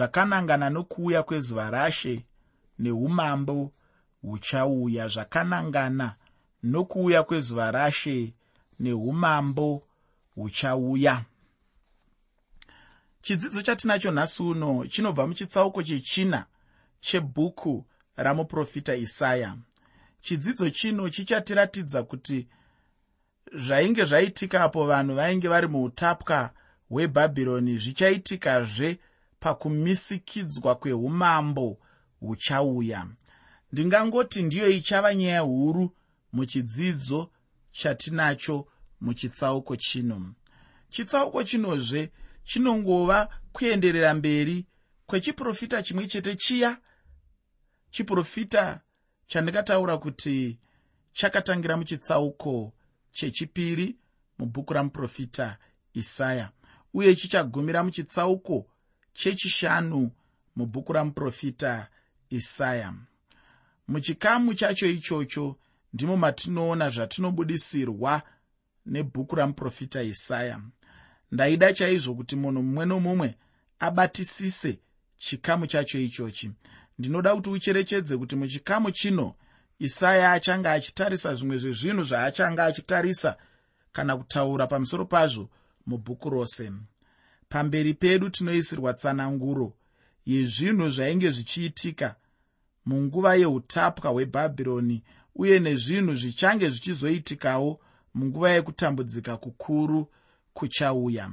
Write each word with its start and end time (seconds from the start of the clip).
zvakanangana 0.00 0.70
nokuuya 0.70 1.22
kwezuva 1.22 1.70
rashe 1.70 2.24
neumambo 2.78 3.72
huchauya 4.22 5.08
zvakanangana 5.08 6.14
nokuuya 6.62 7.22
kwezuva 7.22 7.70
rashe 7.70 8.34
neumambo 8.78 9.82
huchauya. 10.34 11.24
Chidzidzo 13.22 13.62
chatinacho 13.62 14.10
nhasi 14.10 14.42
uno 14.42 14.86
chinobva 14.86 15.26
muchitsauko 15.26 15.82
chechina 15.82 16.46
chebhuku 17.00 17.84
ramuprofita 18.16 18.94
isaya. 18.96 19.56
Chidzidzo 20.20 20.70
chino 20.70 21.08
chichatiratidza 21.08 22.02
kuti 22.02 22.48
zvainge 23.54 24.04
zvaitika 24.04 24.62
apo 24.62 24.86
vanhu 24.86 25.14
vainge 25.14 25.48
vari 25.48 25.68
muutapwa 25.68 26.50
hwebhabhironi 26.90 27.78
zvichaitikazve 27.78 28.98
pakumisikidzwa 29.40 30.74
kweumambo 30.74 31.78
huchauya. 32.20 33.06
Ndingangoti 33.72 34.42
ndiyo 34.42 34.70
ichava 34.70 35.14
nyaya 35.14 35.40
huru 35.40 35.96
muchidzidzo 36.32 37.30
chatinacho 37.72 38.66
muchitsauko 39.00 39.76
chino. 39.76 40.34
Chitsauko 40.90 41.44
chinozve 41.44 42.12
chinongova 42.44 43.28
kuenderera 43.52 44.14
mberi 44.14 44.66
kwechiprofita 45.06 45.82
chimwe 45.82 46.06
chete 46.06 46.34
chiya. 46.34 46.78
Chiprofita 47.90 48.80
chandikataura 49.26 49.98
kuti 49.98 50.58
chakatangira 51.12 51.76
muchitsauko 51.76 52.72
chechipiri 53.12 53.96
mubhuku 54.38 54.72
ramuprofita 54.72 55.58
isaya 55.94 56.50
uye 56.94 57.16
chichagumira 57.16 57.84
muchitsauko 57.84 58.69
chechishanu 59.20 60.10
mubhuku 60.56 60.92
ramuprofita 60.92 61.88
isaya 62.30 62.94
muchikamu 63.88 64.54
chacho 64.54 64.86
ichocho 64.86 65.56
ndimo 65.92 66.16
matinoona 66.16 66.90
zvatinobudisirwa 66.90 68.22
nebhuku 68.86 69.36
ramuprofita 69.36 70.02
isaya 70.02 70.60
ndaida 71.32 71.72
chaizvo 71.72 72.14
kuti 72.14 72.36
munhu 72.36 72.62
mumwe 72.62 72.84
nomumwe 72.86 73.34
abatisise 73.78 74.78
chikamu 75.16 75.66
chacho 75.66 75.98
ichochi. 75.98 76.50
Ndinoda 76.98 77.34
kuti 77.34 77.50
ucherechedze 77.50 78.16
kuti 78.16 78.36
muchikamu 78.36 78.90
chino 78.90 79.34
isaya 79.78 80.32
achange 80.32 80.68
achitarisa 80.68 81.34
zvimwe 81.34 81.58
zvezvinhu 81.58 82.04
zvaachange 82.04 82.62
achitarisa 82.62 83.36
kana 83.92 84.16
kutaura 84.16 84.66
pamusoro 84.66 85.04
pazvo 85.04 85.50
mubhuku 85.86 86.30
rose 86.30 86.72
pamberi 87.50 87.94
pedu 87.94 88.30
tinoisirwa 88.30 88.94
tsananguro. 88.94 89.72
Yezvinhu 90.26 90.90
zvainge 90.90 91.30
zvichiitika 91.30 92.16
munguva 92.86 93.34
yeutapwa 93.34 94.10
hwebhabhironi 94.10 95.02
uye 95.34 95.58
nezvinhu 95.58 96.14
zvichange 96.14 96.70
zvichizoitikawo 96.70 97.78
munguva 98.14 98.50
yekutambudzika 98.50 99.36
kukuru 99.36 100.00
kuchauya. 100.54 101.30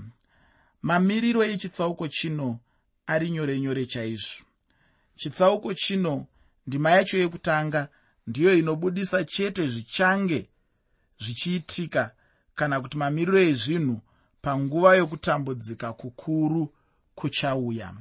Mamiriro 0.82 1.44
echitsauko 1.44 2.08
chino 2.08 2.60
ari 3.08 3.30
nyore 3.30 3.60
nyore 3.60 3.86
chaizvo. 3.86 4.44
Chitsauko 5.16 5.74
chino 5.74 6.28
ndima 6.68 6.92
yacho 6.92 7.18
yekutanga 7.18 7.90
ndiyo 8.28 8.58
inobudisa 8.58 9.24
chete 9.24 9.68
zvichange 9.68 10.50
zvichiitika 11.20 12.16
kana 12.56 12.82
kuti 12.82 12.98
mamiriro 12.98 13.40
ezvinhu 13.40 14.02
panguva 14.48 14.96
yokutambudzika 14.96 15.94
kukuru 15.94 16.74
kuchauya. 17.16 17.94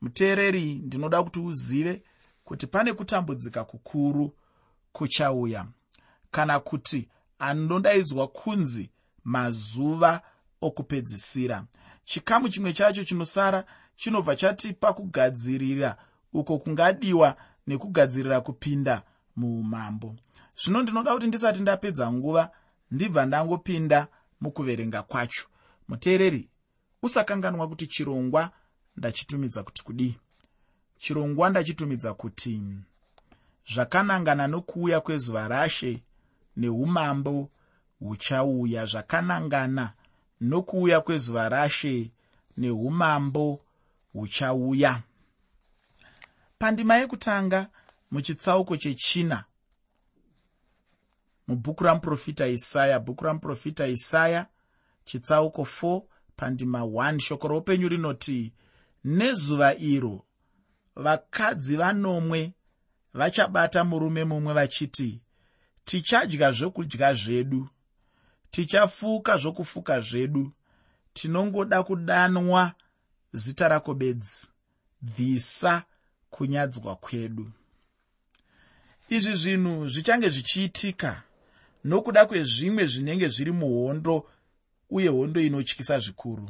Muteereri 0.00 0.74
ndinoda 0.74 1.22
kuti 1.22 1.40
uzive 1.40 2.02
kuti 2.44 2.66
pane 2.66 2.92
kutambudzika 2.92 3.64
kukuru 3.64 4.32
kuchauya 4.92 5.66
kana 6.30 6.60
kuti 6.60 7.08
anodaidzwa 7.38 8.28
kunzi 8.28 8.90
mazuva 9.24 10.22
okupedzisira. 10.60 11.64
Chikamu 12.04 12.48
chimwe 12.48 12.72
chacho 12.72 13.04
chinosara 13.04 13.64
chinobva 13.96 14.36
chatipa 14.36 14.92
kugadzirira 14.92 15.96
uko 16.32 16.58
kungadiwa 16.58 17.36
nekugadzirira 17.66 18.40
kupinda 18.40 19.02
muumambo. 19.36 20.16
Zvino 20.64 20.82
ndinoda 20.82 21.14
kuti 21.14 21.26
ndisati 21.26 21.60
ndapedza 21.60 22.12
nguva 22.12 22.50
ndibva 22.90 23.26
ndangopinda 23.26 24.06
mukuverenga 24.40 25.02
kwacho 25.02 25.46
muteereri 25.90 26.48
usakanganwa 27.02 27.68
kuti 27.68 27.86
chirongwa 27.86 28.50
ndachitumidza 28.96 29.62
kuti 29.62 29.84
kudii 29.84 30.14
chirongwa 30.98 31.50
ndachitumidza 31.50 32.14
kuti 32.14 32.62
zvakanangana 33.72 34.46
nokuuya 34.46 35.00
kwezuva 35.00 35.48
rashe 35.48 36.02
neumambo 36.56 37.50
huchauya. 38.00 38.86
Zvakanangana 38.86 39.92
nokuuya 40.40 41.00
kwezuva 41.00 41.48
rashe 41.48 42.10
neumambo 42.56 43.60
huchauya. 44.12 45.02
Pandima 46.58 46.96
yekutanga 46.96 47.68
muchitsauko 48.10 48.76
chechina 48.76 49.44
mubhuku 51.48 51.84
ramuprofita 51.84 52.46
isaya 52.46 52.98
bhuku 53.00 53.24
ramuprofita 53.24 53.86
isaya 53.86 54.46
chitsauko 55.10 55.62
4 55.62 56.02
pandima 56.36 56.80
1 56.80 57.18
shoko 57.18 57.48
roupenyu 57.48 57.88
rinoti 57.88 58.52
nezuva 59.04 59.74
iro 59.74 60.24
vakadzi 60.96 61.76
vanomwe 61.76 62.52
vachabata 63.14 63.84
murume 63.84 64.24
mumwe 64.24 64.54
vachiti 64.54 65.20
tichadya 65.84 66.52
zvokudya 66.52 67.14
zvedu 67.14 67.68
tichafuka 68.50 69.36
zvokufuka 69.36 70.00
zvedu 70.00 70.52
tinongoda 71.12 71.82
kudanwa 71.82 72.72
zita 73.32 73.68
rako 73.68 73.94
bedzi 73.94 74.46
bvisa 75.02 75.82
kunyadzwa 76.30 76.96
kwedu 76.96 77.50
izvi 79.08 79.34
zvinhu 79.36 79.88
zvichange 79.88 80.28
zvichiitika 80.28 81.22
nokuda 81.84 82.26
kwezvimwe 82.26 82.86
zvinenge 82.86 83.28
zviri 83.28 83.52
muhondo 83.52 84.30
uye 84.90 85.08
hondo 85.08 85.40
inotyisa 85.40 85.98
zvikuru. 85.98 86.48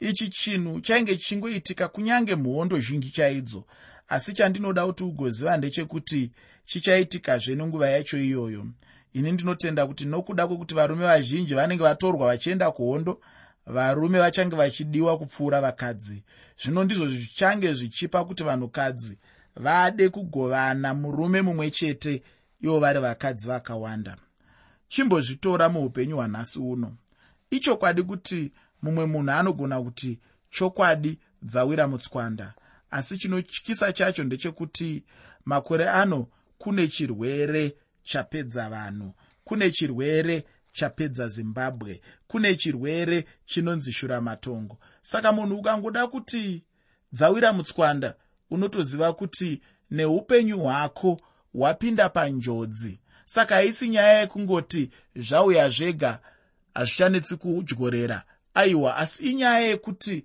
Ichi 0.00 0.28
chinhu 0.28 0.80
chainge 0.80 1.16
chichingoitika 1.16 1.88
kunyange 1.88 2.34
muhondo 2.34 2.78
zhinji 2.80 3.10
chaidzo 3.10 3.64
asi 4.08 4.32
chandinoda 4.32 4.86
kuti 4.86 5.04
ugoziva 5.04 5.56
ndechekuti 5.56 6.30
chichaitikazve 6.64 7.54
nenguva 7.54 7.88
yacho 7.90 8.18
iyoyo. 8.18 8.66
Ini 9.12 9.32
ndinotenda 9.32 9.86
kuti 9.86 10.04
nokuda 10.04 10.46
kwekuti 10.46 10.74
varume 10.74 11.04
vazhinji 11.04 11.54
vanenge 11.54 11.82
vatorwa 11.82 12.26
vachienda 12.26 12.70
kuhondo 12.70 13.20
varume 13.66 14.18
vachange 14.18 14.56
vachidiwa 14.56 15.18
kupfuura 15.18 15.60
vakadzi. 15.60 16.22
Zvino 16.62 16.84
ndizvo 16.84 17.06
zvichange 17.08 17.74
zvichipa 17.74 18.24
kuti 18.24 18.44
vanhukadzi 18.44 19.18
vade 19.56 20.08
kugovana 20.08 20.94
murume 20.94 21.42
mumwe 21.42 21.70
chete 21.70 22.22
ivo 22.60 22.80
vari 22.80 23.00
vakadzi 23.00 23.48
vakawanda. 23.48 24.16
Chimbozvitora 24.88 25.68
muupenyu 25.68 26.16
hwanhasi 26.16 26.58
uno 26.58 26.92
ichokwadi 27.50 28.02
kuti 28.02 28.52
mumwe 28.82 29.06
munhu 29.06 29.30
anogona 29.30 29.82
kuti 29.82 30.18
chokwadi 30.50 31.18
dzawira 31.42 31.88
mutswanda. 31.88 32.54
Asi 32.90 33.18
chinotyisa 33.18 33.92
chacho 33.92 34.24
ndechekuti 34.24 35.04
makore 35.44 35.88
ano 35.88 36.26
kune 36.58 36.88
chirwere 36.88 37.76
chapedza 38.02 38.68
vanhu 38.68 39.14
kune 39.44 39.70
chirwere 39.70 40.44
chapedza 40.72 41.28
zimbabwe 41.28 42.00
kune 42.26 42.54
chirwere 42.54 43.24
chinonzi 43.44 43.92
shuramatongo. 43.92 44.78
Saka 45.02 45.32
munhu 45.32 45.56
ukangoda 45.56 46.06
kuti 46.06 46.64
dzawira 47.12 47.52
mutswanda 47.52 48.14
unotoziva 48.50 49.12
kuti 49.12 49.62
neupenyu 49.90 50.58
hwako 50.58 51.20
hwapinda 51.52 52.08
panjodzi. 52.08 53.00
Saka 53.24 53.54
haisi 53.54 53.88
nyaya 53.88 54.20
yekungoti 54.20 54.90
zvauya 55.16 55.68
zvega 55.70 56.20
hazvichanetsi 56.78 57.36
kudyorera 57.36 58.24
aiwa 58.54 58.96
asi 58.96 59.30
inyaya 59.30 59.58
yekuti 59.58 60.24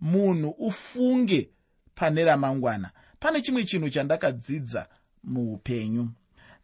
munhu 0.00 0.48
ufunge 0.48 1.50
pane 1.94 2.24
ramangwana 2.24 2.90
pane 3.20 3.42
chimwe 3.42 3.64
chinhu 3.64 3.90
chandakadzidza 3.90 4.88
muupenyu. 5.24 6.10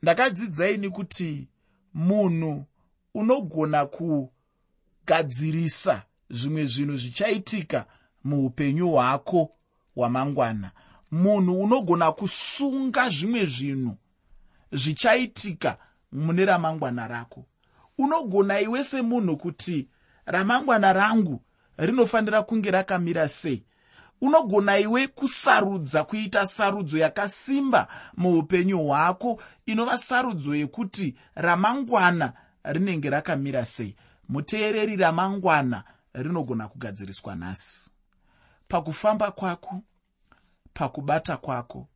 Ndakadzidzai 0.02 0.90
kuti 0.90 1.48
munhu 1.94 2.64
unogona 3.14 3.86
kugadzirisa 5.06 6.02
zvimwe 6.30 6.66
zvinhu 6.66 6.96
zvichaitika 6.96 7.86
muupenyu 8.24 8.88
hwako 8.90 9.50
hwamangwana. 9.94 10.70
Munhu 11.10 11.60
unogona 11.62 12.12
kusunga 12.12 13.08
zvimwe 13.08 13.46
zvinhu 13.46 13.96
zvichaitika 14.72 15.78
mune 16.12 16.44
ramangwana 16.44 17.08
rako 17.08 17.46
unogona 18.02 18.60
iwe 18.60 18.84
semunhu 18.84 19.36
kuti 19.36 19.88
ramangwana 20.26 20.92
rangu 20.92 21.42
rinofanira 21.76 22.42
kunge 22.42 22.70
rakamira 22.70 23.28
sei? 23.28 23.64
Unogona 24.20 24.78
iwe 24.78 25.06
kusarudza 25.06 26.04
kuita 26.04 26.46
sarudzo 26.46 26.98
yakasimba 26.98 27.88
muupenyu 28.16 28.78
hwako 28.78 29.42
inova 29.66 29.98
sarudzo 29.98 30.54
yekuti 30.54 31.16
ramangwana 31.34 32.32
rinenge 32.64 33.10
rakamira 33.10 33.66
sei? 33.66 33.96
Muteereri 34.28 34.96
ramangwana 34.96 35.84
rinogona 36.14 36.68
kugadziriswa 36.68 37.34
nhasi. 37.36 37.90
Pakufamba 38.68 39.30
kwako 39.30 39.82
pakubata 40.74 41.36
kwako 41.36 41.88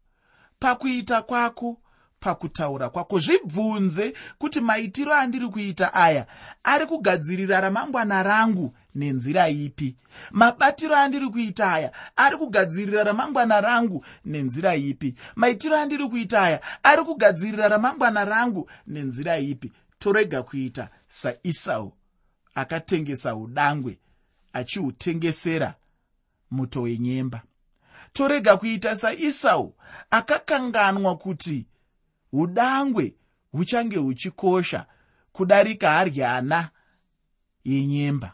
pakuita 0.59 1.23
kwako 1.23 1.81
pakutaura 2.21 2.89
kwako. 2.89 3.19
Zvibvunze 3.19 4.15
kuti 4.39 4.61
maitiro 4.61 5.15
andiri 5.15 5.49
kuita 5.49 5.95
aya 5.95 6.27
ari 6.65 6.87
kugadzirira 6.87 7.61
ramangwana 7.61 8.23
rangu 8.23 8.75
nenzira 8.95 9.49
ipi? 9.49 9.97
Mabatiro 10.31 10.97
andiri 10.97 11.29
kuita 11.29 11.73
aya 11.73 11.93
ari 12.17 12.37
kugadzirira 12.37 13.05
ramangwana 13.05 13.61
rangu 13.61 14.05
nenzira 14.25 14.75
ipi? 14.77 15.15
Maitiro 15.37 15.77
andiri 15.77 16.09
kuita 16.09 16.43
aya 16.43 16.61
ari 16.83 17.03
kugadzirira 17.03 17.69
ramangwana 17.69 18.25
rangu 18.25 18.71
nenzira 18.87 19.39
ipi? 19.39 19.73
Torega 19.99 20.43
kuita 20.43 20.89
saisau 21.09 21.93
akatengesa 22.55 23.37
udangwe 23.37 23.99
achihutengesera 24.53 25.75
muto 26.51 26.83
wenyemba. 26.83 27.43
Torega 28.13 28.57
kuita 28.57 28.97
saisau 28.97 29.75
akakanganwa 30.11 31.17
kuti 31.17 31.67
udangwe 32.33 33.15
huchange 33.53 33.97
huchikosha 33.97 34.87
kudarika 35.33 35.91
haryana 35.91 36.71
yenyemba. 37.65 38.33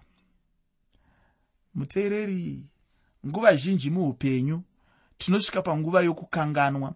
Muteereri 1.75 2.67
nguva 3.27 3.57
zhinji 3.57 3.91
muupenyu 3.91 4.63
tinosvika 5.19 5.63
panguva 5.63 6.01
yokukanganwa 6.01 6.95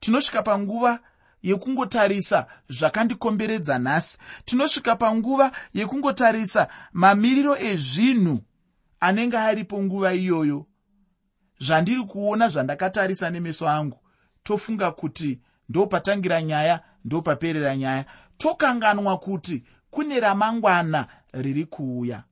tinosvika 0.00 0.42
panguva 0.42 1.00
yekungotarisa 1.42 2.46
zvakandikomberedza 2.68 3.78
nhasi 3.78 4.18
tinosvika 4.44 4.96
panguva 4.96 5.52
yekungotarisa 5.74 6.68
mamiriro 6.92 7.56
ezvinhu 7.56 8.38
anenge 9.00 9.38
aripo 9.38 9.82
nguva 9.82 10.14
iyoyo. 10.14 10.66
Zvandiri 11.60 12.02
kuona 12.04 12.48
zvandakatarisa 12.48 13.30
nemeso 13.30 13.68
angu 13.68 13.98
tofunga 14.42 14.90
kuti 14.90 15.40
ndopatangira 15.68 16.42
nyaya 16.42 16.80
ndopaperera 17.04 17.76
nyaya. 17.76 18.04
Tokanganwa 18.36 19.18
kuti 19.18 19.64
kune 19.90 20.20
ramangwana 20.20 21.06
riri 21.32 21.64
kuuya. 21.66 22.24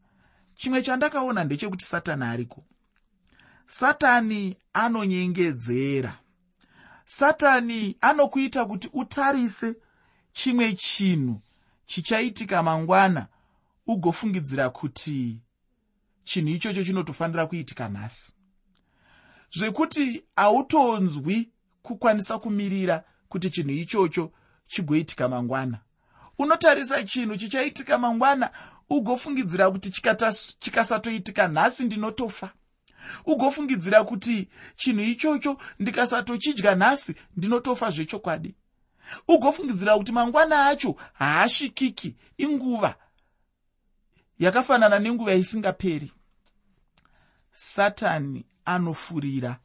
Chimwe 0.54 0.82
chandakaona 0.82 1.44
ndechekuti 1.44 1.84
satani 1.84 2.24
ariko. 2.24 2.64
Satani 3.66 4.56
anonyengedzera. 4.72 6.18
Satani 7.06 7.96
anokuita 8.00 8.66
kuti 8.66 8.90
utarise 8.92 9.74
chimwe 10.32 10.72
chinhu 10.72 11.40
chichaitika 11.86 12.62
mangwana 12.62 13.26
ugofungidzira 13.86 14.70
kuti 14.70 15.38
chinhu 16.24 16.48
ichocho 16.48 16.84
chinotofanira 16.84 17.46
kuitika 17.46 17.88
nhasi. 17.88 18.32
Zvekuti 19.56 20.24
hautonzwi 20.36 21.50
kukwanisa 21.82 22.38
kumirira 22.38 23.04
kuti 23.36 23.50
chinhu 23.50 23.70
ichocho 23.70 24.32
chigoitika 24.66 25.28
mangwana. 25.28 25.78
Unotarisa 26.38 27.02
chinhu 27.04 27.36
chichaitika 27.36 27.98
mangwana 27.98 28.50
ugofungidzira 28.90 29.70
kuti 29.70 29.90
chikasatoitika 30.60 31.48
nhasi 31.48 31.84
ndinotofa. 31.84 32.50
Ugofungidzira 33.24 34.04
kuti 34.04 34.48
chinhu 34.76 35.00
ichocho 35.00 35.58
ndikasatochidya 35.78 36.74
nhasi 36.74 37.14
ndinotofa 37.36 37.90
zvechokwadi. 37.90 38.54
Ugofungidzira 39.28 39.98
kuti 39.98 40.12
mangwana 40.12 40.66
acho 40.66 40.96
haasvikiki 41.12 42.16
inguva 42.38 42.94
yakafanana 44.38 44.98
nenguva 44.98 45.34
isingaperi. 45.34 46.12
Satani 47.52 48.44
anofurira 48.64 49.58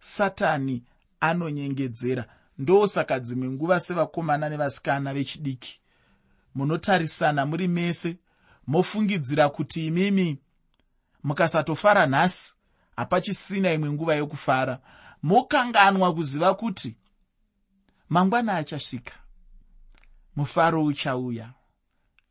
satani 0.00 0.82
anonyengedzera 1.20 2.24
ndosaka 2.58 3.20
dzimwe 3.20 3.48
nguva 3.50 3.80
sevakomana 3.80 4.48
nevasikana 4.48 5.14
vechidiki. 5.14 5.80
Munotarisana 6.54 7.46
muri 7.46 7.68
mese 7.68 8.16
mofungidzira 8.66 9.48
kuti 9.48 9.86
imimi 9.86 10.38
mukasatofara 11.24 12.06
nhasi 12.06 12.54
hapachisina 12.96 13.72
imwe 13.72 13.90
nguva 13.90 14.14
yokufara. 14.14 14.80
Mokanganwa 15.22 16.14
kuziva 16.14 16.54
kuti 16.54 16.96
mangwana 18.08 18.56
achasvika. 18.56 19.14
Mufaro 20.36 20.84
uchauya. 20.84 21.52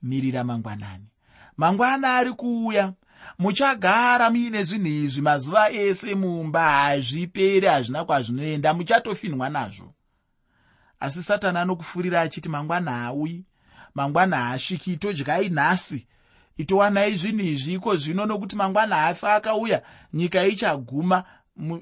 Mirira 0.01 0.43
mangwanani. 0.43 1.05
Mangwana 1.57 2.15
ari 2.15 2.33
kuuya. 2.33 2.93
Muchagara 3.39 4.29
muine 4.29 4.63
zvinhu 4.63 4.87
izvi 4.87 5.21
mazuva 5.21 5.71
ese 5.71 6.15
mumba 6.15 6.69
hazviperi 6.71 7.67
hazvina 7.67 8.05
kwazvinoenda. 8.05 8.73
Muchatofinhwa 8.73 9.49
nazvo 9.49 9.93
asi 10.99 11.23
satani 11.23 11.57
anokufurira 11.57 12.21
achiti 12.21 12.49
mangwana 12.49 12.91
haaui 12.91 13.45
mangwana 13.95 14.37
haasviki 14.37 14.97
todyai 14.97 15.49
nhasi. 15.49 16.07
Itowanai 16.57 17.17
zvinhu 17.17 17.45
izvi 17.45 17.73
iko 17.73 17.95
zvino 17.95 18.25
nokuti 18.25 18.55
mangwana 18.55 18.95
haafi 18.95 19.25
akauya 19.25 19.81
nyika 20.13 20.45
ichaguma 20.45 21.23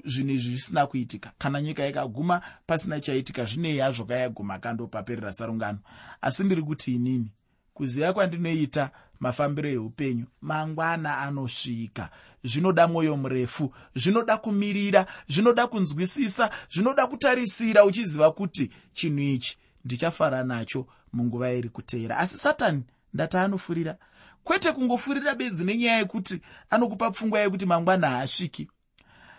zvinhu 0.04 0.30
izvi 0.34 0.50
zvisina 0.50 0.86
kuitika. 0.86 1.32
Kana 1.38 1.60
nyika 1.62 1.86
ikaguma 1.86 2.40
pasina 2.66 3.00
chaitika 3.00 3.44
zvinei 3.44 3.78
hazvo 3.78 4.04
kayaguma 4.04 4.58
kandopaperera 4.58 5.32
sarungano. 5.32 5.78
Asi 6.20 6.44
ndiri 6.44 6.62
kuti 6.62 6.94
inini 6.94 7.30
kuziva 7.74 8.12
kwandinoita 8.12 8.90
mafambiro 9.20 9.68
eupenyu. 9.68 10.26
Mangwana 10.40 11.18
anosvika. 11.18 12.10
Zvinoda 12.44 12.88
mwoyo 12.88 13.16
murefu. 13.16 13.74
Zvinoda 13.94 14.36
kumirira. 14.36 15.06
Zvinoda 15.28 15.66
kunzwisisa. 15.66 16.50
Zvinoda 16.70 17.06
kutarisira 17.06 17.84
uchiziva 17.84 18.32
kuti 18.32 18.70
chinhu 18.94 19.20
ichi 19.20 19.58
ndichafara 19.84 20.44
nacho 20.44 20.86
munguva 21.12 21.52
iri 21.52 21.68
kuteera. 21.68 22.18
Asi 22.18 22.36
satani 22.36 22.82
ndati 23.14 23.36
anofurira 23.36 23.96
kwete 24.44 24.72
kungofurira 24.72 25.34
bedzi 25.34 25.64
nenyaya 25.64 25.98
yekuti 25.98 26.40
anokupa 26.70 27.10
pfungwa 27.10 27.40
yekuti 27.40 27.66
mangwana 27.66 28.10
haasviki. 28.10 28.70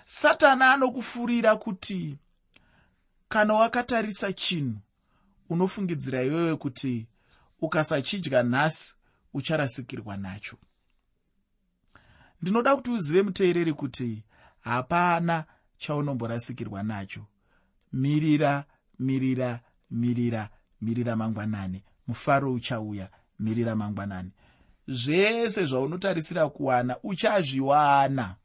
Satani 0.05 0.63
anokufurira 0.63 1.55
kuti 1.55 2.17
kana 3.29 3.53
wakatarisa 3.53 4.33
chinhu 4.33 4.77
unofungidzira 5.49 6.23
iwewe 6.23 6.55
kuti 6.55 7.07
ukasachidya 7.61 8.43
nhasi 8.43 8.95
ucharasikirwa 9.35 10.17
nacho. 10.17 10.57
Ndinoda 12.41 12.75
kuti 12.75 12.91
uzive 12.91 13.23
muteereri 13.23 13.73
kuti 13.73 14.23
hapana 14.59 15.45
chaunomborasikirwa 15.77 16.83
nacho. 16.83 17.25
Mirira 17.93 18.65
mirira 18.99 19.59
mirira 19.91 20.49
mirira 20.81 21.15
mangwanani. 21.15 21.83
Mufaro 22.07 22.53
uchauya 22.53 23.09
mirira 23.39 23.75
mangwanani. 23.75 24.31
Zvese 24.87 25.65
zvaunotarisira 25.65 26.49
kuwana 26.49 26.97
uchazviwana. 27.03 28.35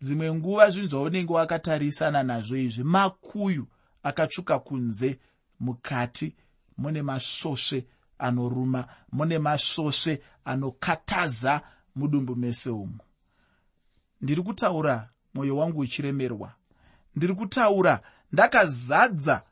Dzimwe 0.00 0.34
nguva 0.34 0.70
zvinhu 0.70 0.88
zvaunenge 0.88 1.32
wakatarisana 1.32 2.22
nazvo 2.22 2.56
izvi 2.56 2.84
makuyu 2.84 3.66
akatsvuka 4.02 4.58
kunze 4.58 5.18
mukati 5.60 6.36
mune 6.76 7.02
masvosve 7.02 7.86
anoruma 8.18 8.86
mune 9.12 9.38
masvosve 9.38 10.22
anokataza 10.44 11.60
mudumbu 11.96 12.36
mese 12.36 12.70
umo 12.70 12.98
ndiri 14.20 14.42
kutaura 14.42 15.08
mwoyo 15.34 15.56
wangu 15.56 15.80
uchiremerwa. 15.80 16.52
Ndiri 17.16 17.34
kutaura 17.34 18.00
ndakazadza 18.32 19.42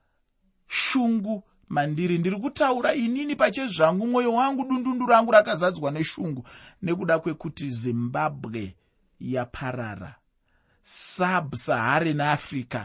shungu 0.67 1.45
mandiri. 1.69 2.19
Ndiri 2.19 2.37
kutaura 2.37 2.95
inini 2.95 3.37
pachezvangu 3.37 4.07
mwoyo 4.07 4.33
wangu 4.35 4.65
dundundu 4.65 5.07
rangu 5.07 5.33
rakazadzwa 5.33 5.91
neshungu 5.91 6.49
nekuda 6.83 7.19
kwekuti 7.19 7.71
zimbabwe 7.71 8.77
yaparara. 9.21 10.15
Subsaharan 10.83 12.21
africa 12.21 12.85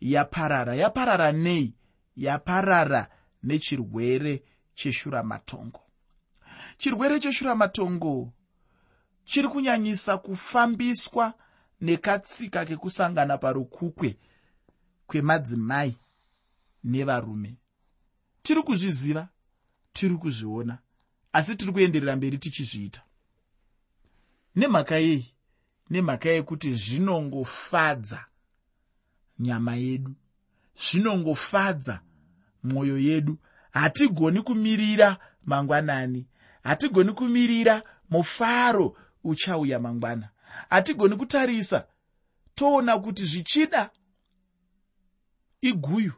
yaparara. 0.00 0.74
Yaparara 0.74 1.32
nei? 1.32 1.74
Yaparara 2.16 3.08
nechirwere 3.42 4.42
cheshuramatongo 4.74 5.80
chirwere 6.78 7.20
cheshuramatongo 7.20 8.32
chiri 9.24 9.48
kunyanyisa 9.48 10.18
kufambiswa 10.18 11.34
nekatsika 11.80 12.64
kekusangana 12.64 13.38
parukukwe 13.38 14.18
kwemadzimai 15.06 15.96
nevarume. 16.84 17.56
Tiri 18.42 18.62
kuzviziva 18.62 19.28
tiri 19.92 20.16
kuzviona 20.16 20.78
asi 21.32 21.56
tiri 21.56 21.72
kuenderera 21.72 22.16
mberi 22.16 22.38
tichizviita. 22.38 23.02
Nemhaka 24.56 24.96
yei 24.96 25.34
nemhaka 25.90 26.28
yekuti 26.28 26.74
zvinongofadza 26.74 28.24
nyama 29.38 29.74
yedu 29.76 30.14
zvinongofadza 30.76 32.00
mwoyo 32.62 32.98
yedu 32.98 33.38
hatigoni 33.72 34.42
kumirira 34.42 35.18
mangwanani. 35.44 36.28
Hatigoni 36.62 37.12
kumirira 37.12 37.82
mufaro 38.10 38.96
uchauya 39.24 39.80
mangwana. 39.80 40.28
Hatigoni 40.70 41.16
kutarisa. 41.16 41.86
Toona 42.54 42.98
kuti 42.98 43.24
zvichida 43.24 43.90
iguyu 45.60 46.12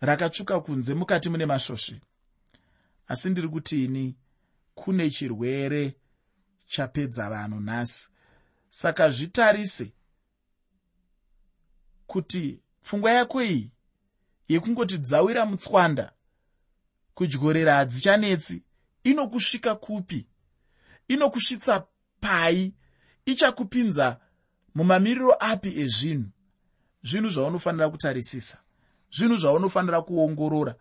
rakatsvuka 0.00 0.60
kunze 0.60 0.94
mukati 0.94 1.28
mune 1.28 1.46
masvosve 1.46 2.00
asi 3.08 3.30
ndiri 3.30 3.48
kuti 3.48 3.84
ini 3.84 4.16
kune 4.74 5.10
chirwere 5.10 5.94
chapedza 6.66 7.30
vanhu 7.30 7.60
nhasi. 7.60 8.08
Saka 8.68 9.10
zvitarise 9.10 9.92
kuti 12.06 12.60
pfungwa 12.80 13.10
yako 13.12 13.42
iyi 13.42 13.70
yekungoti 14.48 14.98
dzawira 14.98 15.46
mutswanda 15.46 16.12
kudyorera 17.20 17.74
hadzichanetsi 17.74 18.62
inokusvika 19.04 19.74
kupi? 19.74 20.26
Inokusvitsa 21.08 21.86
pai? 22.20 22.72
Ichakupinza 23.26 24.20
mumamiriro 24.74 25.36
api 25.40 25.80
ezvinhu? 25.80 26.30
Zvinhu 27.02 27.30
zvaunofanira 27.30 27.90
kutarisisa. 27.90 28.58
Zvinhu 29.12 29.36
zvaunofanira 29.36 30.02
kuongorora. 30.02 30.74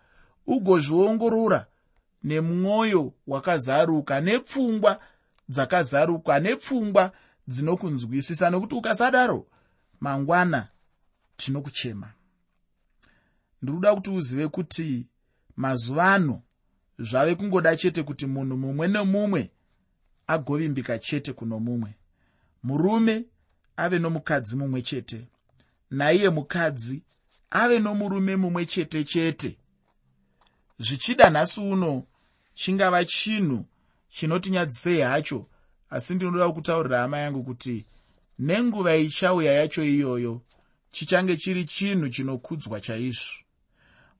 Ugozviongorora 0.48 1.66
nemwoyo 2.24 3.14
wakazaruka 3.28 4.22
nepfungwa 4.22 5.00
dzakazaruka 5.50 6.40
nepfungwa 6.40 7.12
dzinokunzwisisa 7.48 8.50
nekuti 8.50 8.76
ukasadaro 8.76 9.48
mangwana 10.00 10.68
tinokuchema. 11.38 12.12
Ndiri 13.62 13.78
kuda 13.78 13.96
kuti 13.96 14.10
uzive 14.10 14.48
kuti 14.48 15.08
mazuva 15.60 16.14
ano 16.14 16.42
zvave 17.00 17.36
kungoda 17.36 17.76
chete 17.76 18.04
kuti 18.04 18.26
munhu 18.26 18.58
mumwe 18.58 18.88
nemumwe 18.88 19.52
agovimbika 20.28 21.00
chete 21.00 21.34
kuno 21.34 21.60
mumwe. 21.60 21.92
Murume 22.64 23.26
ave 23.78 24.00
nomukadzi 24.00 24.56
mumwe 24.56 24.82
chete 24.82 25.28
naiye 25.92 26.30
mukadzi 26.30 27.04
ave 27.52 27.80
nomurume 27.80 28.36
mumwe 28.36 28.66
chete 28.66 29.04
chete. 29.04 29.58
Zvichida 30.80 31.30
nhasi 31.30 31.62
uno 31.62 32.04
chingava 32.54 33.06
chinhu 33.06 33.66
chinotinyadzisei 34.10 35.02
hacho 35.02 35.48
asi 35.90 36.16
ndinoda 36.16 36.52
kutaurira 36.52 37.02
hama 37.02 37.18
yangu 37.18 37.44
kuti 37.44 37.86
nenguva 38.40 38.96
ichauya 38.96 39.54
yacho 39.54 39.84
iyoyo 39.84 40.42
chichange 40.92 41.38
chiri 41.38 41.66
chinhu 41.66 42.10
chinokudzwa 42.10 42.82
chaizvo 42.82 43.49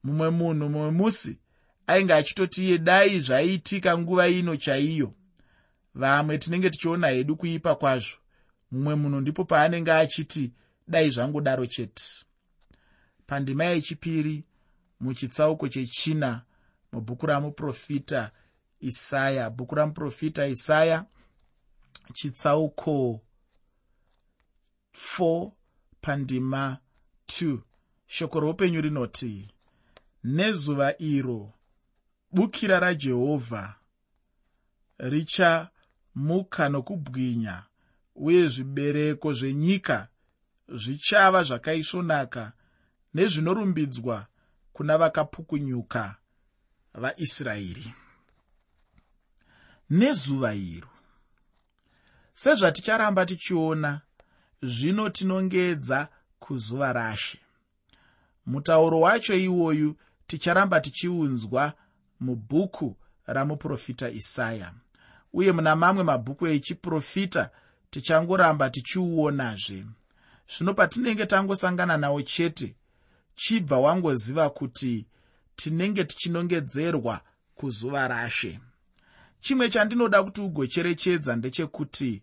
mumwe 0.04 0.30
munhu 0.30 0.70
mumwe 0.70 0.92
musi 0.92 1.40
ainge 1.88 2.14
achitoti 2.14 2.66
iye 2.66 2.78
dai 2.78 3.20
zvaiitika 3.20 3.98
nguva 3.98 4.28
ino 4.28 4.56
chaiyo. 4.56 5.14
Vamwe 5.96 6.38
tinenge 6.38 6.70
tichiona 6.70 7.08
hedu 7.08 7.36
kuipa 7.36 7.76
kwazvo. 7.76 8.18
Mumwe 8.72 8.96
munhu 8.96 9.22
ndipo 9.22 9.46
paanenge 9.46 9.92
achiti 9.92 10.54
dai 10.88 11.10
zvangodaro 11.10 11.66
chete. 11.66 12.04
Pandima 13.28 13.66
yechipiri 13.66 14.46
muchitsauko 15.00 15.68
chechina 15.68 16.42
mubhuku 16.92 17.26
ramuprofita 17.26 18.32
isaya. 18.80 19.50
Bhuku 19.50 19.76
ramuprofita 19.76 20.48
isaya 20.48 21.06
chitsauko 22.14 23.22
4 25.18 25.52
pandima 26.02 26.78
2 27.28 27.58
shoko 28.08 28.40
roupenyu 28.40 28.82
rinoti 28.82 29.54
nezuva 30.24 30.94
iro 30.98 31.54
bukira 32.32 32.80
rajehovha 32.80 33.76
richamuka 35.00 36.70
nokubwinya 36.70 37.64
uye 38.16 38.48
zvibereko 38.48 39.34
zvenyika 39.34 40.08
zvichava 40.68 41.44
zvakaisvonaka 41.44 42.52
nezvinorumbidzwa 43.14 44.28
kuna 44.74 44.98
vakapukunyuka 44.98 46.16
vaisraeri. 46.94 47.94
Nezuva 49.90 50.54
iro 50.54 50.90
sezvaticharamba 52.34 53.26
tichiona 53.26 54.02
zvino 54.62 55.10
tinongedza 55.10 56.08
kuzuva 56.40 56.94
rashe. 56.94 57.40
Mutauro 58.46 59.00
wacho 59.00 59.36
iwoyu 59.36 59.96
ticharamba 60.30 60.82
tichiunzwa 60.82 61.74
mubhuku 62.20 62.98
ramuprofita 63.26 64.10
isaya. 64.10 64.74
Uye 65.34 65.52
muna 65.52 65.76
mamwe 65.76 66.04
mabhuku 66.04 66.48
echiprofita 66.48 67.50
tichangoramba 67.90 68.70
tichiuonazve. 68.70 69.86
Zvino 70.52 70.74
patinenge 70.74 71.26
tangosangana 71.26 71.98
nawo 71.98 72.22
chete 72.22 72.76
chibva 73.36 73.78
wangoziva 73.80 74.50
kuti 74.50 75.08
tinenge 75.56 76.04
tichinongedzerwa 76.04 77.22
kuzuva 77.56 78.08
rashe. 78.08 78.60
Chimwe 79.42 79.70
chandinoda 79.70 80.24
kuti 80.24 80.42
ugocherechedza 80.42 81.36
ndechekuti 81.36 82.22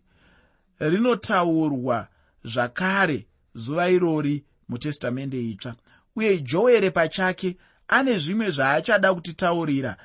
rinotaurwa 0.79 2.07
zvakare 2.43 3.27
zuva 3.53 3.89
irori 3.89 4.45
mutestamende 4.69 5.49
itsva. 5.49 5.75
Uye 6.15 6.37
joere 6.37 6.91
pachake 6.91 7.57
ane 7.87 8.19
zvimwe 8.19 8.51
zvaachada 8.51 9.13
kutitaurira 9.13 9.97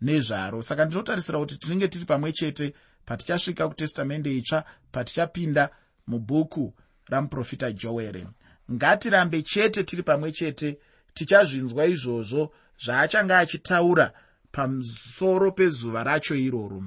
nezvaro. 0.00 0.62
Saka 0.62 0.84
ndinotarisira 0.84 1.38
kuti 1.38 1.58
tinenge 1.58 1.88
tiri 1.88 2.04
pamwe 2.04 2.32
chete 2.32 2.74
patichasvika 3.06 3.68
kutestamende 3.68 4.36
itsva 4.36 4.64
patichapinda 4.92 5.70
mubhuku 6.06 6.74
ramuprofita 7.06 7.72
joere 7.72 8.26
ngatirambe 8.72 9.42
chete 9.42 9.84
tiri 9.84 10.02
pamwe 10.02 10.32
chete 10.32 10.78
tichazvinzwa 11.14 11.86
izvozvo 11.86 12.52
zvaachanga 12.84 13.38
achitaura 13.38 14.12
pamusoro 14.52 15.52
pezuva 15.52 16.04
racho 16.04 16.34
iroro. 16.34 16.82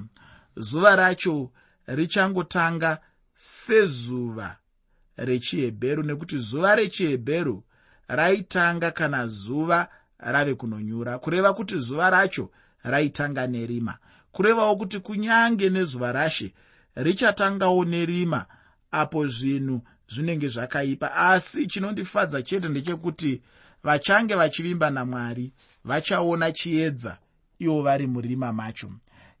Zuva 0.56 0.96
racho 0.96 1.52
richangotanga 1.86 2.98
sezuva 3.34 4.56
rechihebheru 5.16 6.02
nekuti 6.02 6.38
zuva 6.38 6.74
rechihebheru 6.74 7.64
raitanga 8.08 8.90
kana 8.90 9.26
zuva 9.26 9.88
rave 10.22 10.54
kunonyura 10.54 11.18
kureva 11.18 11.52
kuti 11.52 11.78
zuva 11.78 12.10
racho 12.10 12.50
raitanga 12.82 13.46
nerima. 13.46 13.98
Kurevawo 14.32 14.76
kuti 14.76 14.98
kunyange 15.00 15.70
nezuva 15.70 16.12
rashe 16.12 16.54
richatangawo 16.94 17.84
nerima 17.84 18.46
apo 18.90 19.26
zvinhu 19.26 19.82
zvinenge 20.08 20.48
zvakaipa. 20.48 21.14
Asi 21.14 21.66
chinondifadza 21.66 22.42
chete 22.42 22.68
ndechekuti 22.68 23.42
vachange 23.82 24.34
vachivimba 24.34 24.90
namwari 24.90 25.52
vachaona 25.84 26.52
chiedza 26.52 27.18
ivo 27.58 27.82
vari 27.82 28.06
murima 28.06 28.52
macho. 28.52 28.90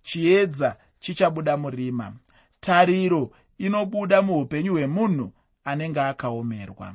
Chiedza 0.02 0.76
chichabuda 1.00 1.56
murima. 1.56 2.12
Tariro 2.60 3.30
inobuda 3.58 4.22
muupenyu 4.22 4.72
hwemunhu 4.72 5.32
anenge 5.64 6.00
akaomerwa. 6.00 6.94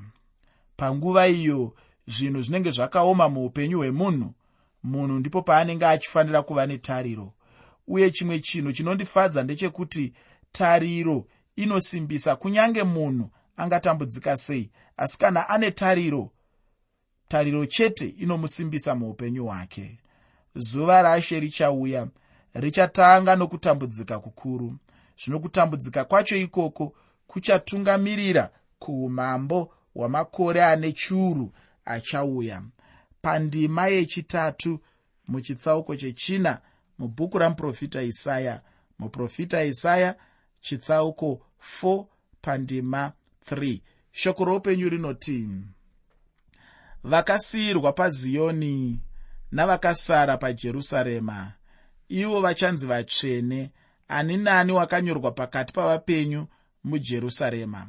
Panguva 0.78 1.28
iyo 1.28 1.74
zvinhu 2.08 2.42
zvinenge 2.42 2.72
zvakaoma 2.72 3.30
muupenyu 3.30 3.78
hwemunhu 3.78 4.34
munhu 4.84 5.20
ndipo 5.20 5.42
paanenge 5.42 5.86
achifanira 5.86 6.42
kuva 6.42 6.66
netariro. 6.66 7.34
Uye 7.88 8.12
chimwe 8.12 8.40
chinhu 8.40 8.72
chinondifadza 8.72 9.44
ndechekuti 9.44 10.14
tariro 10.52 11.28
inosimbisa 11.56 12.36
kunyange 12.36 12.84
munhu 12.84 13.30
angatambudzika 13.58 14.38
sei 14.38 14.72
asi 14.98 15.18
kana 15.18 15.50
ane 15.50 15.72
tariro 15.72 16.32
tariro 17.28 17.66
chete 17.66 18.08
inomusimbisa 18.08 18.96
muupenyu 18.96 19.46
hwake. 19.46 20.00
Zuva 20.56 21.02
rashe 21.02 21.40
richauya 21.40 22.08
richatanga 22.54 23.36
nokutambudzika 23.36 24.20
kukuru. 24.20 24.76
Zvino 25.24 25.40
kutambudzika 25.40 26.06
kwacho 26.06 26.38
ikoko 26.38 26.94
kuchatungamirira 27.28 28.50
kuumambo 28.80 29.74
hwamakore 29.94 30.64
ane 30.64 30.92
chiuru 30.92 31.52
achauya. 31.86 32.64
Pandima 33.22 33.88
yechitatu 33.88 34.80
muchitsauko 35.28 35.96
chechina 35.96 36.62
mubhuku 37.00 37.38
ramuprofita 37.38 38.02
isaya. 38.02 38.62
Muprofita 39.00 39.64
isaya 39.64 40.16
chitsauko 40.62 41.42
4 41.82 42.06
pandima 42.42 43.12
3 43.52 43.80
shoko 44.12 44.46
roupenyu 44.46 44.90
rinoti 44.90 45.48
vakasiyirwa 47.04 47.94
paziyoni 47.94 49.00
navakasara 49.52 50.38
pajerusarema. 50.38 51.52
Ivo 52.10 52.42
vachanzi 52.42 52.88
vatsvene 52.88 53.72
ani 54.08 54.38
nani 54.38 54.72
wakanyorwa 54.72 55.32
pakati 55.32 55.74
pavapenyu 55.74 56.48
mujerusarema. 56.84 57.88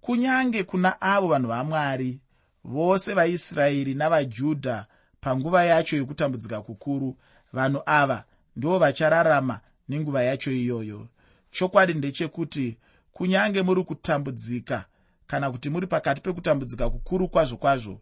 Kunyange 0.00 0.64
kuna 0.64 1.00
avo 1.00 1.28
vanhu 1.28 1.48
vamwari 1.48 2.20
vose 2.64 3.14
vaisraeri 3.14 3.94
navajudha 3.94 4.86
panguva 5.20 5.64
yacho 5.64 5.96
yekutambudzika 5.96 6.62
kukuru 6.62 7.16
vanhu 7.52 7.82
ava 7.86 8.24
ndivo 8.56 8.78
vachararama 8.78 9.60
nenguva 9.88 10.22
yacho 10.22 10.52
iyoyo. 10.52 11.08
Chokwadi 11.50 11.94
ndechekuti 11.94 12.78
kunyange 13.12 13.62
muri 13.62 13.84
kutambudzika 13.84 14.84
kana 15.26 15.50
kuti 15.50 15.70
muri 15.70 15.86
pakati 15.86 16.20
pekutambudzika 16.20 16.90
kukuru 16.90 17.28
kwazvo 17.28 17.56
kwazvo 17.56 18.00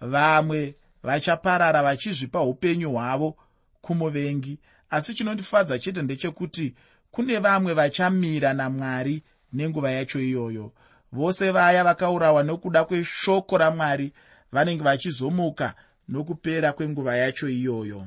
vamwe 0.00 0.74
vachaparara 1.02 1.82
vachizvipa 1.82 2.42
upenyu 2.42 2.90
hwavo 2.92 3.36
kumuvengi 3.80 4.58
asi 4.90 5.14
chinondifadza 5.14 5.78
chete 5.78 6.02
ndechekuti 6.02 6.74
kune 7.10 7.38
vamwe 7.38 7.74
vachamira 7.74 8.52
namwari 8.54 9.22
nenguva 9.52 9.90
yacho 9.90 10.20
iyoyo 10.20 10.72
vose 11.12 11.50
vaya 11.50 11.84
vakaurawa 11.84 12.42
nokuda 12.42 12.84
kweshoko 12.84 13.58
ramwari 13.58 14.12
vanenge 14.52 14.82
vachizomuka 14.84 15.74
nokupera 16.08 16.72
kwenguva 16.72 17.16
yacho 17.16 17.48
iyoyo. 17.48 18.06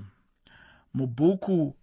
Mubhuku 0.93 1.75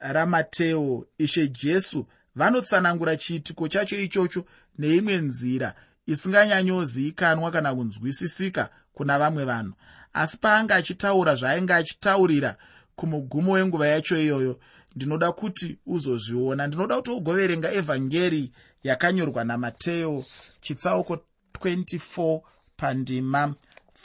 ramateo 0.00 1.06
ishe 1.18 1.48
jesu 1.48 2.06
vanotsanangura 2.36 3.16
chiitiko 3.16 3.68
chacho 3.68 4.00
ichocho 4.00 4.44
neimwe 4.78 5.16
nzira 5.16 5.74
isinganyanyozivikanwa 6.06 7.50
kana 7.50 7.74
kunzwisisika 7.74 8.70
kuna 8.92 9.18
vamwe 9.18 9.44
vanhu. 9.44 9.72
Asi 10.12 10.38
paanga 10.38 10.74
achitaura 10.76 11.34
zvaainge 11.34 11.74
achitaurira 11.74 12.56
kumugumo 12.96 13.52
wenguva 13.52 13.88
yacho 13.88 14.20
iyoyo 14.22 14.60
ndinoda 14.96 15.32
kuti 15.32 15.78
uzozviona. 15.86 16.66
Ndinoda 16.66 16.96
kuti 16.96 17.10
ugoverenga 17.10 17.72
evhangeri 17.72 18.52
yakanyorwa 18.84 19.44
namateo 19.44 20.24
chitsauko 20.60 21.18
24 21.60 22.40
pandima 22.76 23.54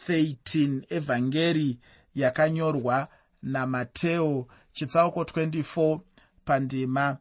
13 0.08 0.82
evhangeri 0.90 1.80
yakanyorwa 2.16 3.08
namateo 3.44 4.48
chitsauko 4.74 5.24
24 5.24 6.00
pandima 6.46 7.18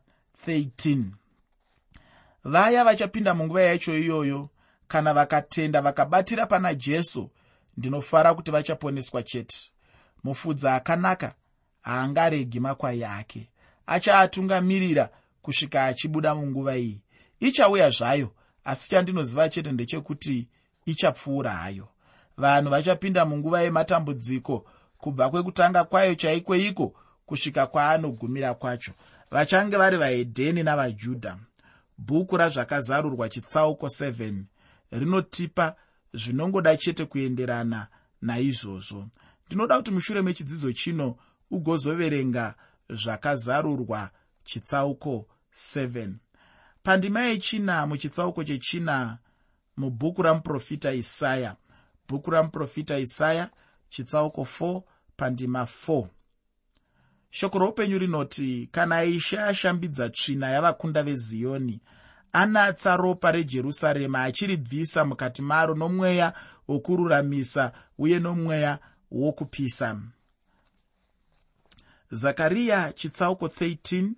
13 0.47 1.05
vaya 2.45 2.85
vachapinda 2.85 3.35
munguva 3.35 3.63
yacho 3.63 3.99
iyoyo 3.99 4.49
kana 4.89 5.15
vakatenda 5.15 5.83
vakabatira 5.83 6.47
pana 6.47 6.75
jesu 6.75 7.31
ndinofara 7.77 8.35
kuti 8.35 8.51
vachaponeswa 8.51 9.23
chete. 9.23 9.59
Mufudzi 10.25 10.69
akanaka 10.69 11.35
haangaregi 11.83 12.61
makwai 12.61 13.05
ake. 13.05 13.51
Achaatungamirira 13.87 15.09
kusvika 15.43 15.85
achibuda 15.85 16.35
munguva 16.35 16.77
iyi 16.77 17.01
ichauya 17.41 17.91
zvayo 17.91 18.33
asi 18.65 18.91
chandinoziva 18.91 19.49
chete 19.49 19.73
ndechekuti 19.73 20.49
ichapfuura 20.87 21.53
hayo. 21.53 21.89
Vanhu 22.37 22.71
vachapinda 22.71 23.25
munguva 23.25 23.61
yematambudziko 23.61 24.67
kubva 24.99 25.31
kwekutanga 25.31 25.85
kwayo 25.85 26.15
chaiko 26.15 26.57
iko 26.57 26.95
kusvika 27.27 27.67
kwaanogumira 27.67 28.55
kwacho. 28.55 28.93
Vachange 29.31 29.77
vari 29.77 29.97
vahedheni 29.97 30.63
navajudha. 30.63 31.39
Bhuku 31.99 32.37
razvakazarurwa 32.37 33.29
chitsauko 33.29 33.87
7 33.87 34.43
rinotipa 34.91 35.77
zvinongoda 36.13 36.77
chete 36.77 37.05
kuenderana 37.05 37.87
naizvozvo. 38.23 39.09
Ndinoda 39.47 39.77
kuti 39.77 39.91
mushure 39.91 40.23
mechidzidzo 40.23 40.73
chino 40.73 41.17
ugozoverenga 41.51 42.55
zvakazarurwa 42.91 44.11
chitsauko 44.45 45.27
7 45.55 46.13
pandima 46.87 47.23
yechina 47.23 47.87
muchitsauko 47.87 48.45
chechina 48.45 49.19
mubhuku 49.77 50.23
ramuprofita 50.23 50.93
isaya. 50.93 51.57
Bhuku 52.09 52.31
ramuprofita 52.31 52.99
isaya 52.99 53.51
chitsauko 53.91 54.43
4 54.61 54.83
pandima 55.17 55.63
4 55.63 56.07
shoko 57.31 57.59
roupenyu 57.59 57.99
rinoti 57.99 58.69
kana 58.73 59.05
ishe 59.05 59.41
ashambidza 59.41 60.09
tsvina 60.09 60.51
yavakunda 60.51 61.03
veziyoni 61.03 61.81
anatsa 62.33 62.97
ropa 62.97 63.33
rejerusarema 63.33 64.23
achiribvisa 64.23 65.05
mukati 65.05 65.43
maro 65.43 65.75
nomweya 65.75 66.33
wokururamisa 66.69 67.73
uye 67.99 68.19
nomweya 68.19 68.79
wokupisa. 69.11 70.01
Zakariya 72.11 72.93
chitsauko 72.93 73.47
13 73.47 74.11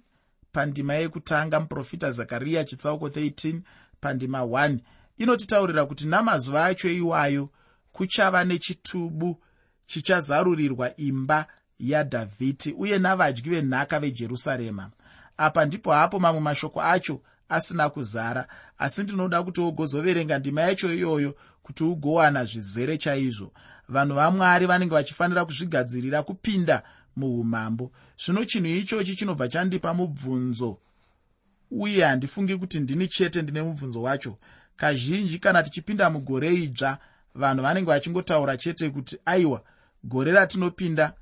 pandima 0.53 0.95
yekutanga 0.95 1.61
muprofita 1.61 2.11
zakariya 2.11 2.65
chitsauko 2.65 3.09
13 3.09 3.61
pandima 4.01 4.41
1 4.41 4.79
inotitaurira 5.19 5.87
kuti 5.87 6.09
namazuva 6.09 6.65
acho 6.65 6.89
iwayo 6.89 7.51
kuchava 7.93 8.45
nechitubu 8.45 9.43
chichazarurirwa 9.87 10.97
imba 10.97 11.47
yadhavhidhi 11.79 12.73
uye 12.73 12.99
navadyi 12.99 13.51
venhaka 13.51 14.01
vejerusarema. 14.01 14.91
Apa 15.37 15.65
ndipo 15.65 15.93
hapo 15.93 16.21
mamwe 16.21 16.41
mashoko 16.41 16.83
acho 16.83 17.21
asina 17.49 17.91
kuzara. 17.91 18.49
Asi 18.79 19.03
ndinoda 19.03 19.43
kuti 19.43 19.61
ugozoverenga 19.61 20.39
ndima 20.39 20.61
yacho 20.61 20.95
iyoyo 20.95 21.35
kuti 21.63 21.85
ugowana 21.85 22.45
zvizere 22.45 22.99
chaizvo. 22.99 23.53
Vanhu 23.89 24.15
vamwari 24.15 24.67
vanenge 24.67 24.95
vachifanira 24.95 25.45
kuzvigadzirira 25.45 26.23
kupinda 26.23 26.83
muumambo 27.17 27.93
zvino 28.25 28.45
chinhu 28.45 28.69
ichochi 28.69 29.17
chinobva 29.17 29.49
chandipa 29.49 29.95
mubvunzo 29.95 30.79
uye 31.71 32.05
handifungi 32.05 32.57
kuti 32.57 32.81
ndini 32.81 33.09
chete 33.09 33.43
ndine 33.43 33.63
mubvunzo 33.63 34.03
wacho. 34.03 34.39
Kazhinji 34.77 35.39
kana 35.39 35.63
tichipinda 35.63 36.11
mugore 36.11 36.55
idzva 36.55 36.99
vanhu 37.35 37.63
vanenge 37.63 37.87
vachingotaura 37.87 38.57
chete 38.57 38.91
kuti 38.91 39.19
aiwa 39.25 39.63
gore 40.05 40.33
ratinopinda 40.33 41.13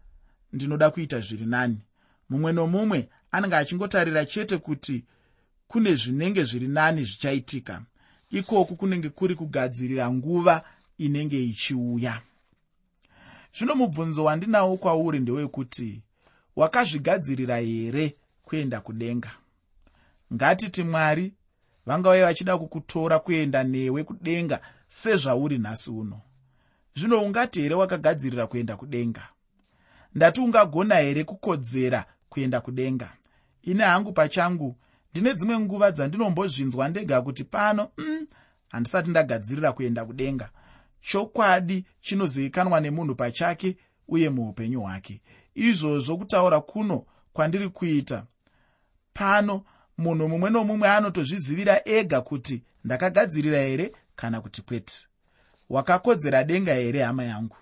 ndinoda 0.53 0.91
kuita 0.91 1.21
zviri 1.21 1.47
nani. 1.47 1.81
Mumwe 2.29 2.53
nomumwe 2.53 3.09
anenge 3.31 3.57
achingotarira 3.57 4.25
chete 4.25 4.59
kuti 4.59 5.05
kune 5.69 5.95
zvinenge 5.95 6.45
zviri 6.45 6.69
nani 6.69 7.05
zvichaitika. 7.05 7.83
Ikoku 8.31 8.77
kunenge 8.77 9.09
kuri 9.09 9.35
kugadzirira 9.35 10.11
nguva 10.11 10.63
inenge 10.99 11.45
ichiuya. 11.45 12.21
Zvino 13.59 13.75
mubvunzo 13.75 14.25
wandinawo 14.25 14.77
kwauri 14.77 15.19
ndewekuti 15.19 16.03
wakazvigadzirira 16.57 17.57
here 17.57 18.17
kuenda 18.43 18.81
kudenga? 18.81 19.31
Ngatiti 20.35 20.83
mwari 20.83 21.33
vangauye 21.87 22.23
vachida 22.25 22.59
kukutora 22.59 23.19
kuenda 23.19 23.65
newe 23.65 24.05
kudenga 24.05 24.61
sezvauri 24.87 25.59
nhasi 25.59 25.91
uno. 25.91 26.21
Zvino 26.95 27.23
ungati 27.23 27.61
here 27.61 27.75
wakagadzirira 27.75 28.47
kuenda 28.47 28.77
kudenga? 28.77 29.29
Ndati 30.15 30.41
ungagona 30.41 30.95
here 30.95 31.25
kukodzera 31.25 32.05
kuenda 32.29 32.61
kudenga? 32.61 33.13
Ine 33.63 33.85
hangu 33.85 34.13
pachangu 34.13 34.77
ndine 35.11 35.35
dzimwe 35.35 35.59
nguva 35.61 35.91
dzandinombozvinzwa 35.91 36.89
ndega 36.89 37.23
kuti 37.23 37.45
pano 37.45 37.91
mm, 37.99 38.27
handisati 38.69 39.11
ndagadzirira 39.11 39.73
kuenda 39.73 40.05
kudenga. 40.05 40.51
Chokwadi 41.01 41.85
chinozivikanwa 42.01 42.81
nemunhu 42.81 43.15
pachake 43.15 43.77
uye 44.09 44.31
muupenyu 44.31 44.81
hwake 44.81 45.21
izvozvo 45.57 46.17
kutaura 46.17 46.61
kuno 46.61 47.05
kwandiri 47.33 47.69
kuita. 47.69 48.27
Pano 49.13 49.65
munhu 49.99 50.29
mumwe 50.29 50.51
nomumwe 50.51 50.89
anotozvizivira 50.89 51.81
ega 51.85 52.21
kuti 52.21 52.63
ndakagadzirira 52.85 53.59
here 53.59 53.93
kana 54.17 54.41
kuti 54.41 54.63
kwete? 54.63 55.07
Wakakodzera 55.71 56.45
denga 56.45 56.75
here 56.75 57.03
hama 57.03 57.25
yangu? 57.25 57.57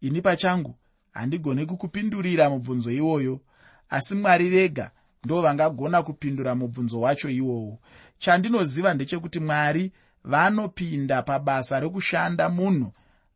Ini 0.00 0.22
pachangu 0.22 0.74
handigoni 1.12 1.66
kukupindurira 1.66 2.50
mubvunzo 2.50 2.90
iwoyo 2.90 3.40
asi 3.90 4.14
mwari 4.14 4.48
vega 4.50 4.90
ndo 5.24 5.42
vangagona 5.42 6.02
kupindura 6.02 6.54
mubvunzo 6.54 7.00
wacho 7.00 7.28
iwowo. 7.30 7.78
Chandinoziva 8.18 8.94
ndechekuti 8.94 9.40
mwari 9.40 9.92
vanopinda 10.24 11.22
pabasa 11.22 11.80
rekushanda 11.80 12.48
munhu 12.48 12.92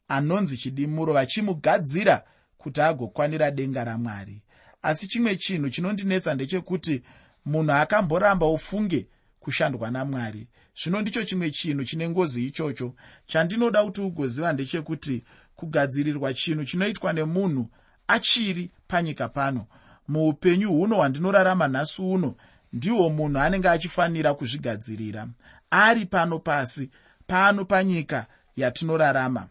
anonzi 0.09 0.57
chidimuro 0.57 1.13
vachimugadzira 1.13 2.25
kuti 2.63 2.81
agokwanira 2.81 3.51
denga 3.51 3.85
ramwari. 3.85 4.43
Asi 4.83 5.07
chimwe 5.09 5.37
chinhu 5.37 5.71
chinondinetsa 5.71 6.35
ndechekuti 6.35 7.03
munhu 7.45 7.73
akamboramba 7.73 8.47
ufunge 8.47 9.07
kushandwa 9.41 9.91
namwari. 9.91 10.47
Zvino 10.83 11.01
ndicho 11.01 11.25
chimwe 11.25 11.51
chinhu 11.51 11.85
chine 11.85 12.09
ngozi 12.09 12.47
ichocho. 12.47 12.95
Chandinoda 13.27 13.85
kuti 13.85 14.01
ugoziva 14.01 14.53
ndechekuti 14.53 15.25
kugadzirirwa 15.57 16.35
chinhu 16.35 16.65
chinoitwa 16.65 17.13
nemunhu 17.13 17.69
achiri 18.09 18.71
panyika 18.89 19.29
pano. 19.29 19.67
Muupenyu 20.09 20.69
huno 20.73 20.97
hwandinorarama 20.97 21.69
nhasi 21.69 22.03
uno 22.03 22.35
ndihwo 22.73 23.11
munhu 23.11 23.39
anenge 23.39 23.69
achifanira 23.69 24.35
kuzvigadzirira. 24.35 25.29
Ari 25.71 26.07
pano 26.07 26.39
pasi 26.39 26.91
pano 27.27 27.65
panyika 27.65 28.27
yatinorarama. 28.57 29.49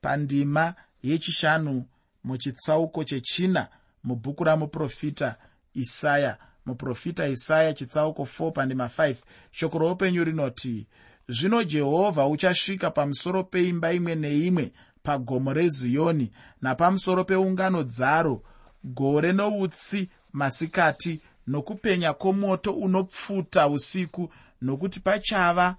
Pandima 0.00 0.74
yechishanu 1.02 1.84
muchitsauko 2.24 3.04
chechina 3.04 3.68
mubhuku 4.04 4.44
ramuprofita 4.44 5.36
isaya. 5.74 6.38
Muprofita 6.66 7.28
isaya 7.28 7.74
chitsauko 7.74 8.22
4 8.22 8.52
pandima 8.52 8.86
5 8.86 9.16
shoko 9.50 9.78
roupenyu 9.78 10.24
rinoti 10.24 10.86
zvino 11.28 11.64
jehovha 11.64 12.26
uchasvika 12.26 12.90
pamusoro 12.90 13.44
peimba 13.44 13.92
imwe 13.92 14.14
neimwe 14.14 14.72
pagomo 15.02 15.52
reziyoni 15.52 16.32
napamusoro 16.62 17.24
peungano 17.24 17.82
dzaro 17.82 18.42
gore 18.84 19.32
noutsi 19.32 20.08
masikati 20.32 21.20
nokupenya 21.46 22.12
kwomoto 22.12 22.72
unopfuta 22.72 23.68
usiku 23.68 24.32
nokuti 24.62 25.00
pachava 25.00 25.76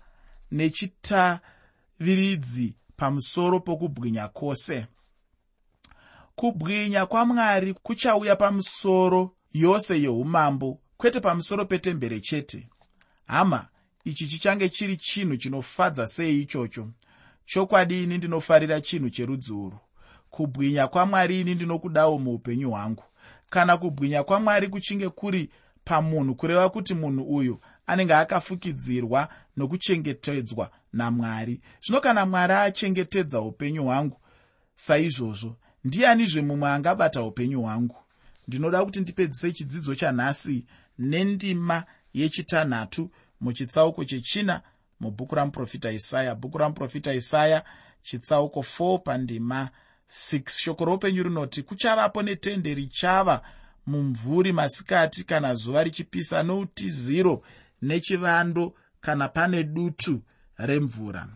nechitaviridzi 0.52 2.76
pamusoro 2.98 3.60
pokubwinya 3.60 4.28
kwose 4.28 4.88
kubwinya 6.36 7.06
kwamwari 7.06 7.74
kuchauya 7.74 8.36
pamusoro 8.36 9.36
yose 9.54 10.02
yeumambo 10.02 10.80
kwete 10.98 11.20
pamusoro 11.20 11.66
petembere 11.66 12.20
chete. 12.20 12.68
Hama 13.28 13.68
ichi 14.06 14.28
chichange 14.28 14.70
chiri 14.70 14.98
chinhu 14.98 15.38
chinofadza 15.38 16.08
sei 16.08 16.42
ichocho? 16.42 16.88
Chokwadi 17.46 18.04
ini 18.04 18.18
ndinofarira 18.18 18.82
chinhu 18.82 19.10
cherudzi 19.10 19.54
urwu. 19.54 19.80
Kubwinya 20.30 20.88
kwamwari 20.88 21.42
ini 21.42 21.56
ndinokudawo 21.56 22.18
muupenyu 22.20 22.70
hwangu. 22.70 23.04
Kana 23.50 23.78
kubwinya 23.78 24.24
kwamwari 24.24 24.68
kuchinge 24.68 25.10
kuri 25.10 25.50
pamunhu 25.84 26.36
kureva 26.36 26.70
kuti 26.70 26.94
munhu 26.94 27.24
uyu 27.36 27.60
anenge 27.88 28.14
akafukidzirwa 28.14 29.30
nokuchengetedzwa 29.58 30.72
namwari. 30.94 31.62
Zvino 31.86 32.02
kana 32.02 32.26
mwari 32.26 32.54
achengetedza 32.54 33.42
upenyu 33.42 33.84
hwangu 33.84 34.18
saizvozvo 34.76 35.56
ndianizve 35.84 36.42
mumwe 36.42 36.70
angabata 36.70 37.24
upenyu 37.24 37.62
hwangu? 37.62 37.96
Ndinoda 38.48 38.86
kuti 38.86 39.00
ndipedzise 39.00 39.52
chidzidzo 39.52 39.96
chanhasi 39.96 40.66
nendima 41.00 41.84
yechitanhatu 42.14 43.12
muchitsauko 43.42 44.06
chechina 44.06 44.62
mubhuku 45.00 45.36
ramuprofita 45.36 45.92
isaya. 45.92 46.36
Bhuku 46.36 46.58
ramuprofita 46.58 47.14
isaya 47.14 47.64
chitsauko 48.04 48.60
4 48.60 49.00
pandima 49.00 49.70
6 50.10 50.50
shoko 50.50 50.86
roupenyu 50.86 51.24
rinoti 51.24 51.64
kuchavapo 51.64 52.22
netende 52.24 52.74
richava 52.74 53.42
mumvuri 53.88 54.54
masikati 54.54 55.24
kana 55.24 55.54
zuva 55.54 55.84
richipisa 55.84 56.44
noutiziro 56.44 57.44
nechivando 57.82 58.74
kana 59.02 59.28
pane 59.28 59.64
dutu 59.64 60.22
remvura 60.58 61.28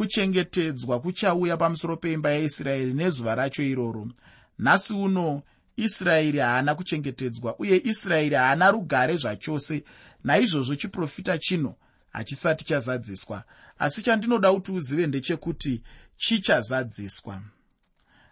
kuchengetedzwa 0.00 1.00
kuchauya 1.00 1.56
pamusoro 1.56 1.96
peimba 1.96 2.30
yaisraeri 2.30 2.94
nezuva 2.94 3.34
racho 3.34 3.62
iroro. 3.62 4.08
Nhasi 4.58 4.94
uno 4.94 5.42
israeri 5.76 6.38
haana 6.38 6.74
kuchengetedzwa 6.74 7.58
uye 7.58 7.80
israeri 7.84 8.34
haana 8.34 8.70
rugare 8.70 9.16
zvachose. 9.16 9.84
Naizvozvo 10.24 10.74
chiprofita 10.74 11.38
chino 11.38 11.74
hachisati 12.10 12.64
chazadziswa. 12.64 13.44
Asi 13.78 14.02
chandinoda 14.02 14.52
kuti 14.52 14.72
uzive 14.72 15.06
ndechekuti 15.06 15.82
chichazadziswa. 16.16 17.40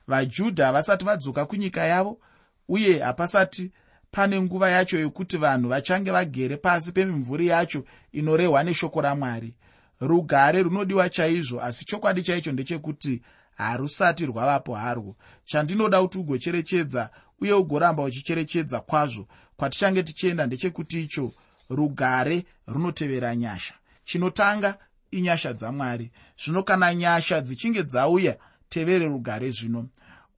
Vajudha 0.07 0.67
havasati 0.67 1.05
vadzoka 1.05 1.47
kunyika 1.47 1.85
yavo 1.85 2.21
uye 2.69 2.99
hapasati 2.99 3.71
pane 4.11 4.41
nguva 4.41 4.71
yacho 4.71 4.99
yokuti 4.99 5.37
vanhu 5.37 5.69
vachange 5.69 6.11
vagere 6.11 6.57
pasi 6.57 6.93
pemimvuri 6.93 7.47
yacho 7.47 7.85
inorehwa 8.13 8.65
neshoko 8.65 9.01
ramwari 9.01 9.55
rugare 10.01 10.63
runodiwa 10.63 11.09
chaizvo 11.09 11.63
asi 11.63 11.85
chokwadi 11.85 12.23
chaicho 12.23 12.53
ndechekuti 12.53 13.23
harusati 13.57 14.27
rwavapo 14.27 14.75
harwo 14.75 15.17
chandinoda 15.45 16.03
kuti 16.03 16.19
ugocherechedza 16.19 17.11
uye 17.41 17.53
ugoramba 17.53 18.03
uchicherechedza 18.03 18.81
kwazvo. 18.81 19.27
Kwatichange 19.57 20.03
tichienda 20.03 20.47
ndechekuti 20.47 21.03
icho 21.03 21.33
rugare 21.71 22.45
runotevera 22.67 23.37
nyasha. 23.37 23.75
Chinotanga 24.05 24.79
inyasha 25.11 25.53
dzamwari. 25.53 26.11
Zvino 26.45 26.63
kana 26.63 26.95
nyasha 26.95 27.41
dzichinge 27.41 27.83
dzauya 27.83 28.37
tevere 28.69 29.07
rugare 29.07 29.51
zvino. 29.51 29.87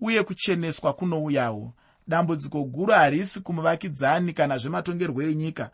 Uye 0.01 0.23
kucheneswa 0.23 0.93
kunouyawo. 0.93 1.73
Dambudziko 2.09 2.65
guru 2.65 2.93
harisi 2.93 3.41
kumuvakidzani 3.41 4.33
kana 4.33 4.59
zvematongerwo 4.59 5.23
enyika. 5.23 5.71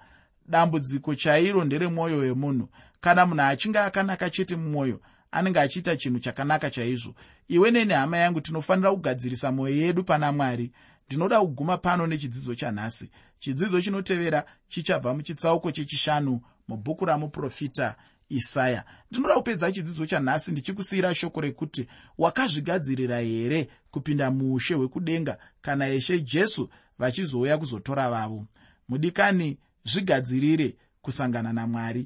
Dambudziko 0.49 1.15
chairo 1.15 1.65
nderemwoyo 1.65 2.19
wemunhu 2.19 2.69
kana 3.01 3.27
munhu 3.27 3.43
achinge 3.43 3.79
akanaka 3.79 4.31
chete 4.31 4.57
mumwoyo 4.57 5.01
anenge 5.31 5.61
achiita 5.61 5.97
chinhu 5.97 6.19
chakanaka 6.19 6.71
chaizvo 6.71 7.15
iwe 7.49 7.71
neni 7.71 7.93
hama 7.93 8.19
yangu 8.19 8.41
tinofanira 8.41 8.91
kugadzirisa 8.93 9.53
mwoyo 9.53 9.77
yedu 9.77 10.05
pana 10.05 10.33
mwari. 10.33 10.73
Ndinoda 11.07 11.41
kuguma 11.41 11.79
pano 11.79 12.07
nechidzidzo 12.07 12.55
chanhasi. 12.55 13.11
Chidzidzo 13.39 13.81
chinotevera 13.81 14.45
chichabva 14.69 15.15
muchitsauko 15.15 15.73
chechishanu 15.73 16.41
mubhuku 16.69 17.05
ramuprofita 17.05 17.95
isaya. 18.29 18.85
Ndinoda 19.11 19.35
kupedza 19.35 19.73
chidzidzo 19.73 20.07
chanhasi 20.07 20.53
ndichikusiyira 20.53 21.15
shoko 21.15 21.41
rekuti 21.41 21.89
wakazvigadzirira 22.19 23.21
here 23.21 23.69
kupinda 23.91 24.31
muushe 24.31 24.75
hwekudenga 24.75 25.39
kana 25.61 25.89
ishe 25.89 26.21
jesu 26.21 26.71
vachizouya 26.99 27.59
kuzotora 27.59 28.11
vavo? 28.11 28.47
Mudikani 28.89 29.59
zvigadzirire 29.85 30.77
kusangana 31.03 31.53
namwari 31.53 32.03